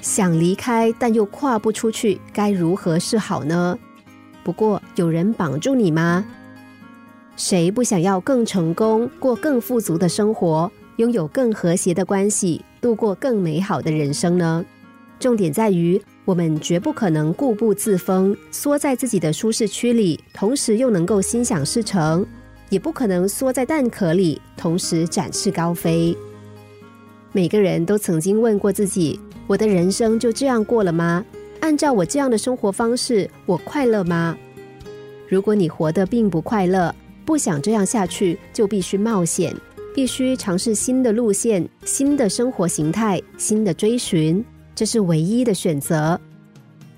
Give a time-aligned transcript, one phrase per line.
[0.00, 3.78] 想离开，但又跨不出去，该如何是好呢？
[4.42, 6.24] 不过有人绑住你吗？
[7.36, 14.64] 谁不想要更成功、过更富足的生活，拥有更和谐的关系，度过更美好的人生呢？
[15.20, 22.24] 重点在于，我们绝不可能固步自封，缩在自己的舒适区里，同时又能够心想事成；
[22.70, 26.16] 也不可能缩在蛋壳里，同时展翅高飞。
[27.32, 31.24] 每个人都曾经问过自己：我的人生就这样过了吗？
[31.60, 34.36] 按照我这样的生活方式，我快乐吗？
[35.26, 39.56] 如果你活得并不快乐，不想这样下去，就必须冒险，
[39.94, 44.44] 必须尝试新的路线、新的生活形态、新的追寻。
[44.74, 46.20] 这是唯一的选择，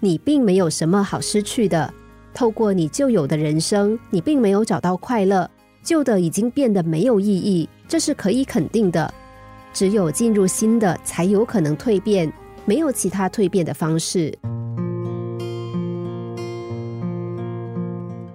[0.01, 1.95] 你并没有什么好失去的。
[2.35, 5.49] 透过你旧有的人生，你并没有找到快乐，
[5.85, 9.15] 旧的已经变得没有意义，这是可以肯定的。
[9.73, 12.33] 只有进入新的，才有可能蜕变，
[12.65, 14.37] 没有其他蜕变的方式。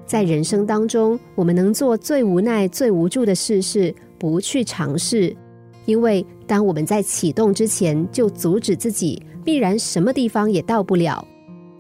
[0.06, 5.36] 在人生当中，我们能做最无奈、最无助的事是不去尝试，
[5.86, 9.22] 因为当我们在启动之前就阻止自己。
[9.46, 11.24] 必然什么地方也到不了。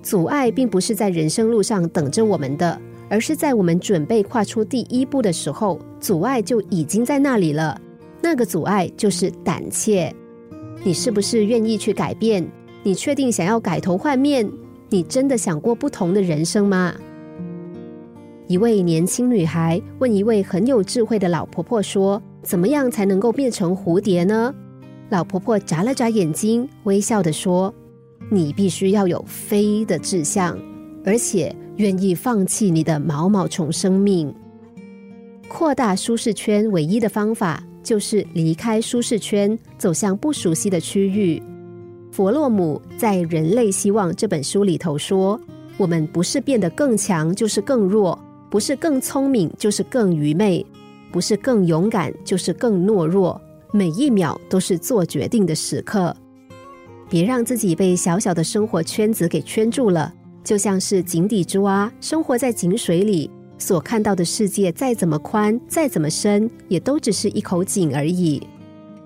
[0.03, 7.75] 阻碍并不是在人生路上等着我们的，而是在我们准备跨出第一步的时候，阻碍就已经在那里了。
[8.25, 10.11] 那个阻碍就是胆怯。
[10.83, 12.43] 你是不是愿意去改变？
[12.81, 14.51] 你确定想要改头换面？
[14.89, 16.95] 你真的想过不同的人生吗？
[18.47, 24.51] 一位年轻女孩问一位很有智慧的老婆婆说：“怎么样才能够变成蝴蝶呢？”
[25.09, 27.71] 老婆婆眨了眨眼睛，微笑的说
[28.31, 30.57] ：“你必须要有飞的志向，
[31.05, 34.33] 而且愿意放弃你的毛毛虫生命。
[35.47, 41.41] 扩大舒适圈唯一的方法，就是离开舒适圈，走向不熟悉的区域。”
[42.11, 45.39] 弗洛姆在《人类希望》这本书里头说
[45.77, 48.17] ：“我们不是变得更强，就是更弱；
[48.49, 50.65] 不是更聪明，就是更愚昧；
[51.11, 53.39] 不是更勇敢，就是更懦弱。”
[53.73, 56.15] 每一秒都是做决定的时刻，
[57.09, 60.13] 别让自己被小小的生活圈子给圈住了。
[60.45, 68.45] 就像是井底之蛙，生活在井水里，所看到的世界再怎么宽，再怎么深，也都只是一口井而已。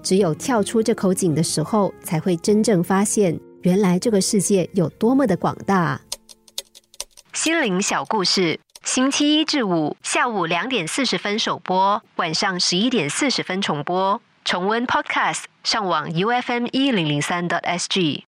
[0.01, 5.99] 只有跳出这口井的时候，才会真正发现，原来这个世界有多么的广大。
[7.33, 14.21] 心灵小故事，星期一至五下午两点四十分首播，晚上十一点四十分重播。
[14.45, 18.28] 重温 Podcast，上网 U F M 一零零三 t S G。